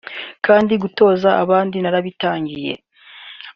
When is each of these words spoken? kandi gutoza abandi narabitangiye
kandi 0.45 0.73
gutoza 0.83 1.29
abandi 1.43 1.75
narabitangiye 1.79 2.73